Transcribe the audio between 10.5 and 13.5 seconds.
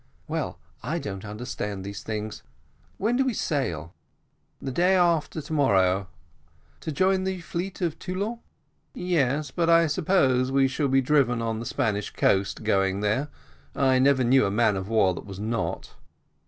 we shall be driven on the Spanish coast going there.